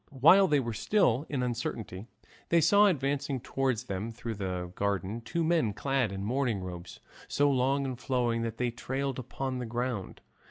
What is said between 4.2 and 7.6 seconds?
the garden two men clad in mourning robes so